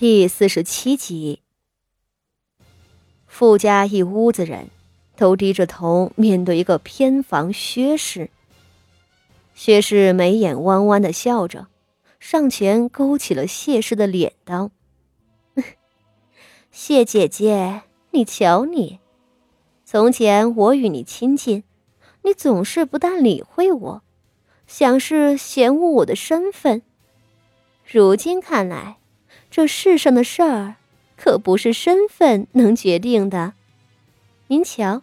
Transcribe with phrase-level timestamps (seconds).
[0.00, 1.42] 第四十七集，
[3.26, 4.70] 富家一屋子人
[5.16, 8.30] 都低着头面对一个偏房薛氏。
[9.56, 11.66] 薛氏眉眼弯弯的笑着，
[12.20, 14.70] 上前勾起了谢氏的脸，道
[16.70, 19.00] ：“谢姐姐，你瞧你，
[19.84, 21.64] 从前我与你亲近，
[22.22, 24.02] 你总是不大理会我，
[24.68, 26.82] 想是嫌恶我的身份。
[27.84, 28.97] 如今看来。”
[29.58, 30.76] 这世上的事儿，
[31.16, 33.54] 可不是身份能决定的。
[34.46, 35.02] 您瞧，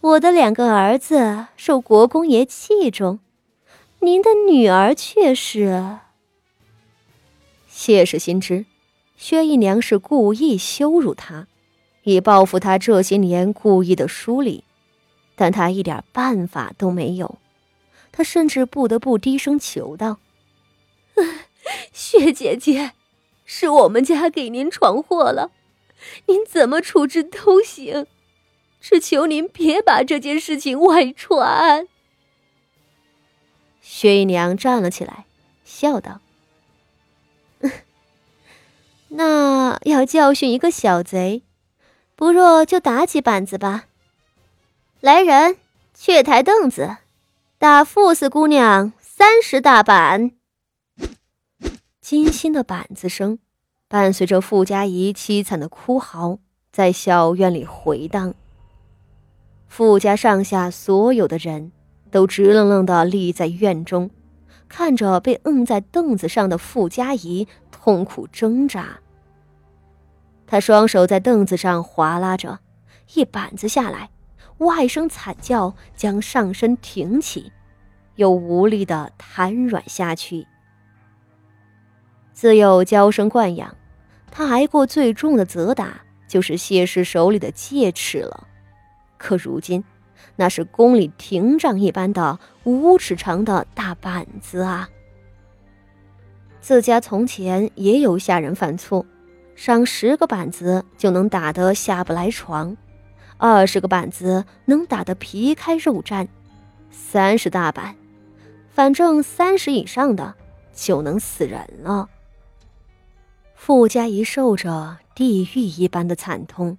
[0.00, 3.18] 我的两个儿子受国公爷器重，
[3.98, 5.98] 您的女儿却是……
[7.66, 8.64] 谢氏心知，
[9.16, 11.48] 薛姨娘是故意羞辱她，
[12.04, 14.62] 以报复她这些年故意的疏离，
[15.34, 17.38] 但她一点办法都没有。
[18.12, 20.20] 她甚至不得不低声求道
[21.92, 22.92] ：“薛姐姐。”
[23.56, 25.52] 是我们家给您闯祸了，
[26.26, 28.08] 您怎么处置都行，
[28.80, 31.86] 只求您别把这件事情外传。
[33.80, 35.26] 薛姨娘站了起来，
[35.64, 36.20] 笑道
[39.10, 41.44] ：“那要教训一个小贼，
[42.16, 43.84] 不若就打几板子吧。
[45.00, 45.58] 来人，
[45.94, 46.96] 去抬凳子，
[47.58, 50.32] 打傅四姑娘三十大板。”
[52.00, 53.38] 金星的板子声，
[53.88, 56.38] 伴随着傅家怡凄惨的哭嚎，
[56.72, 58.34] 在小院里回荡。
[59.68, 61.72] 傅家上下所有的人
[62.10, 64.10] 都直愣愣地立在院中，
[64.68, 69.00] 看着被摁在凳子上的傅家怡痛苦挣扎。
[70.46, 72.60] 他双手在凳子上划拉着，
[73.14, 74.10] 一板子下来，
[74.58, 77.52] 哇一声惨叫，将上身挺起，
[78.16, 80.46] 又无力地瘫软下去。
[82.34, 83.74] 自幼娇生惯养，
[84.30, 88.48] 他挨过最重的责打，就是谢氏手里的戒尺了。
[89.16, 89.82] 可如今，
[90.34, 94.90] 那是宫里廷杖一般的五尺长的大板子啊！
[96.60, 99.06] 自家从前也有下人犯错，
[99.54, 102.76] 上十个板子就能打得下不来床，
[103.38, 106.26] 二十个板子能打得皮开肉绽，
[106.90, 107.94] 三十大板，
[108.70, 110.34] 反正三十以上的
[110.74, 112.08] 就能死人了。
[113.66, 116.76] 傅家一受着地狱一般的惨痛，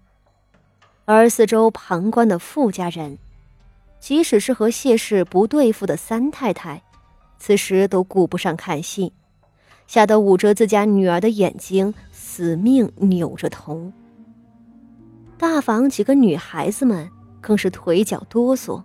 [1.05, 3.17] 而四周旁观的傅家人，
[3.99, 6.83] 即使是和谢氏不对付的三太太，
[7.39, 9.11] 此时都顾不上看戏，
[9.87, 13.91] 吓得捂着自家女儿的眼睛，死命扭着头。
[15.39, 17.09] 大房几个女孩子们
[17.41, 18.83] 更是腿脚哆嗦，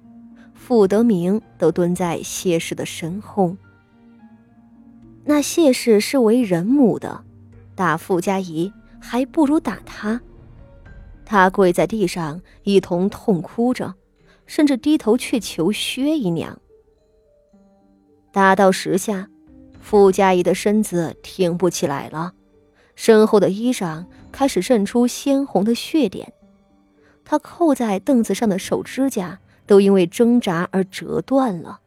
[0.55, 3.55] 傅德明都蹲在谢氏的身后。
[5.27, 7.25] 那谢氏是为人母的。
[7.81, 8.71] 打傅家仪
[9.01, 10.21] 还不如打他。
[11.25, 13.95] 他跪在地上，一同痛哭着，
[14.45, 16.61] 甚至低头去求薛姨娘。
[18.31, 19.31] 打到十下，
[19.81, 22.35] 傅家仪的身子挺不起来了，
[22.95, 26.35] 身后的衣裳开始渗出鲜红的血点，
[27.25, 31.81] 他扣在凳子上的手指甲都因为挣扎而折断了。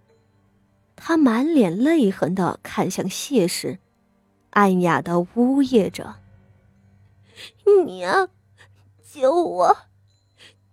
[0.95, 3.77] 他满脸泪痕的看向谢氏。
[4.53, 6.15] 暗哑的呜咽着
[7.85, 8.29] ：“娘，
[9.11, 9.77] 救我，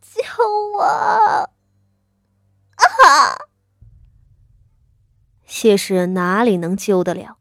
[0.00, 0.22] 救
[0.78, 0.82] 我！”
[2.76, 3.36] 啊！
[5.44, 7.38] 谢氏哪里能救得了？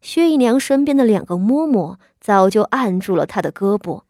[0.00, 4.02] 薛姨娘身边的两个嬷嬷早就按住了她的胳膊。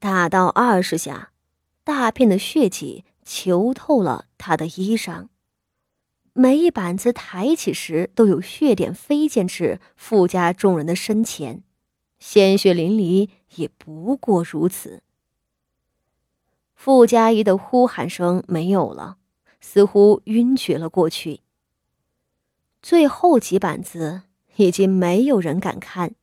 [0.00, 1.32] 打到二十下，
[1.84, 5.28] 大片的血迹球透了她的衣裳。
[6.40, 11.64] 每一板子抬起时，都有血点飞溅至傅家众人的身前，
[12.20, 15.02] 鲜血淋漓，也不过如此。
[16.76, 19.16] 傅家仪的呼喊声没有了，
[19.60, 21.40] 似乎晕厥了过去。
[22.80, 24.22] 最后几板子
[24.54, 26.14] 已经没有人敢看，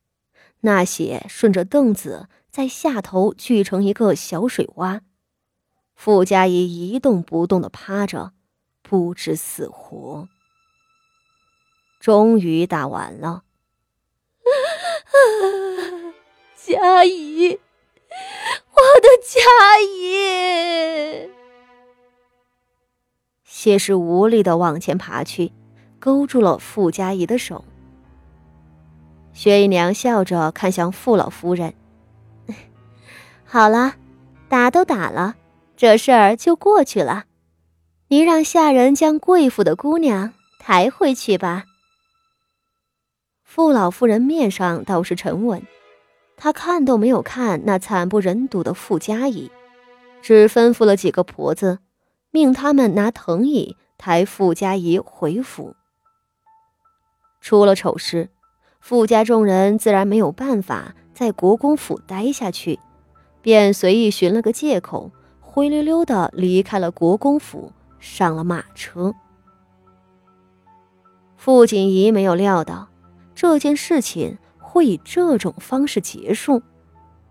[0.61, 5.01] 那血顺着凳子在下头聚成一个小水洼，
[5.93, 8.31] 傅家仪一动不动的趴着。
[8.87, 10.29] 不知死活，
[11.99, 13.41] 终于打完了。
[16.55, 19.41] 佳怡，我的佳
[19.79, 21.31] 怡！
[23.43, 25.51] 谢氏无力的往前爬去，
[25.99, 27.65] 勾住了傅佳怡的手。
[29.33, 31.73] 薛姨娘笑着看向傅老夫人
[33.45, 33.95] ：“好了，
[34.47, 35.37] 打都打了，
[35.75, 37.25] 这事儿就过去了。”
[38.07, 41.65] 你让下人将贵府的姑娘抬回去吧。
[43.43, 45.63] 傅老夫人面上倒是沉稳，
[46.37, 49.49] 她看都没有看那惨不忍睹的傅家仪，
[50.21, 51.79] 只吩咐了几个婆子，
[52.29, 55.75] 命他们拿藤椅抬傅家仪回府。
[57.41, 58.29] 出了丑事，
[58.79, 62.79] 傅家众人自然没有办法在国公府待下去，
[63.41, 65.09] 便随意寻了个借口，
[65.39, 67.71] 灰溜溜的离开了国公府，
[68.05, 69.11] 上了马车。
[71.35, 72.87] 傅锦仪没有料到
[73.33, 76.61] 这件事情会以这种方式结束，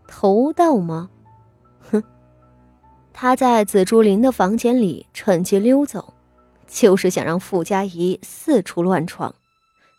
[0.08, 1.08] 偷盗吗？
[1.90, 2.02] 哼！
[3.12, 6.12] 他在紫竹林的房间里趁机溜走，
[6.66, 9.32] 就是想让傅家仪四处乱闯，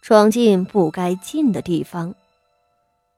[0.02, 2.14] 闯进不该进的地方。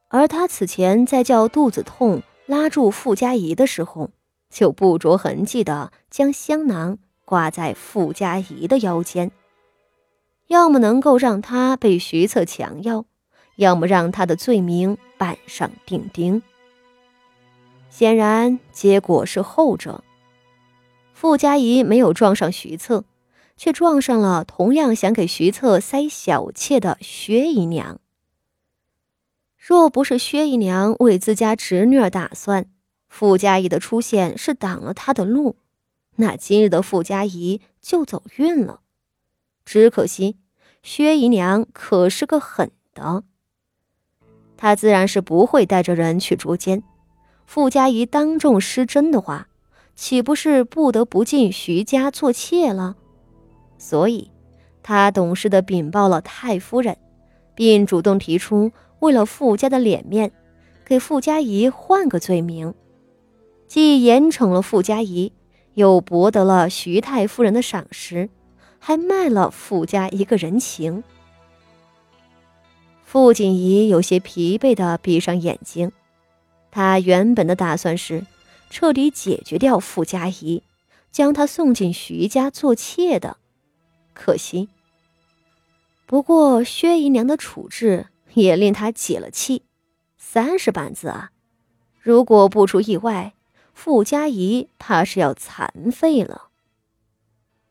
[0.10, 4.12] 而他此前在叫肚子痛拉住傅家仪的时候，
[4.50, 9.30] 就不着痕迹的将香囊挂在傅家仪的腰间。
[10.48, 13.04] 要么能够让他被徐策强要，
[13.58, 16.42] 要么让他的罪名板上钉钉。
[17.90, 20.06] 显然，结果是后者。
[21.14, 23.04] 傅家仪没有撞上徐策，
[23.58, 28.00] 却撞上了同样想给徐策塞小妾的薛姨娘。
[29.58, 32.70] 若不是薛姨娘为自家侄女打算，
[33.10, 35.58] 傅家仪的出现是挡了他的路，
[36.18, 38.82] 那今日的傅家仪就走运了。
[39.66, 40.38] 只可惜，
[40.84, 43.24] 薛姨娘可是个狠的，
[44.56, 46.84] 她自然是不会带着人去捉奸。
[47.46, 49.48] 傅家仪当众失贞的话，
[49.96, 52.98] 岂不是不得不进徐家做妾了？
[53.78, 54.32] 所以，
[54.82, 56.98] 她懂事的禀报了太夫人，
[57.54, 60.32] 并主动提出，为了傅家的脸面，
[60.84, 62.74] 给傅家仪换个罪名，
[63.68, 65.32] 既严惩了傅家仪，
[65.78, 68.30] 又博得了徐太夫人的赏识。
[68.80, 71.04] 还卖了傅家一个人情。
[73.04, 75.92] 傅锦仪有些疲惫的闭上眼睛，
[76.72, 78.26] 他原本的打算是
[78.70, 80.64] 彻底解决掉傅家仪，
[81.12, 83.38] 将她送进徐家做妾的。
[84.14, 84.70] 可惜，
[86.06, 89.64] 不过薛姨娘的处置也令他解了气。
[90.18, 91.32] 三十板子啊！
[92.00, 93.34] 如果不出意外，
[93.78, 96.50] 傅家仪怕是要残废了。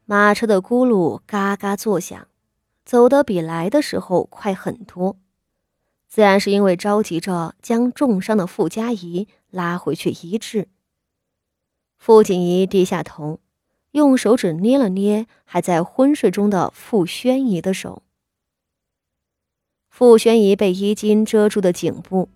[0.05, 2.29] 马车的轱辘嘎嘎作响，
[2.85, 5.17] 走得比来的时候快很多，
[6.07, 10.69] 自然是因为着急着将重伤的傅家仪拉回去医治。
[11.99, 13.41] 傅锦仪低下头，
[13.91, 18.05] 用手指捏了捏还在昏睡中的傅宣仪的手。
[19.91, 22.29] 傅宣仪被衣襟遮住的颈部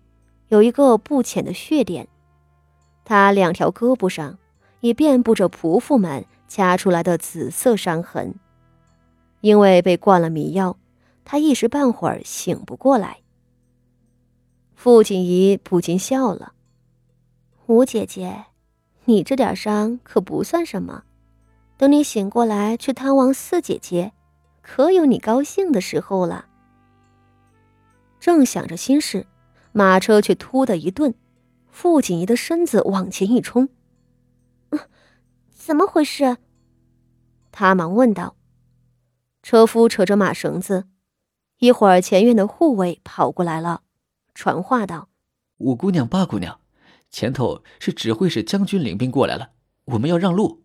[0.49, 2.09] 有一个不浅的血点，
[3.03, 4.37] 他两条胳膊上
[4.79, 6.25] 也遍布着仆妇们。
[6.51, 8.35] 掐出来的紫色伤痕，
[9.39, 10.75] 因为被灌了迷药，
[11.23, 13.19] 他一时半会儿醒不过来。
[14.75, 16.51] 傅锦仪不禁笑了
[17.67, 18.47] ：“吴姐姐，
[19.05, 21.03] 你这点伤可不算什么，
[21.77, 24.11] 等你醒过来去探望四姐姐，
[24.61, 26.47] 可有你高兴的时候了。”
[28.19, 29.25] 正想着心事，
[29.71, 31.15] 马车却突的一顿，
[31.71, 33.69] 傅锦仪的身子往前一冲。
[35.49, 36.37] 怎么回事？
[37.51, 38.35] 他忙问道。
[39.41, 40.85] 车夫扯着马绳子，
[41.57, 43.81] 一会儿前院的护卫跑过来了，
[44.35, 45.09] 传话道
[45.57, 46.59] ：“五姑娘、八姑娘，
[47.09, 49.51] 前头是指挥使将军领兵过来了，
[49.85, 50.60] 我们要让路。”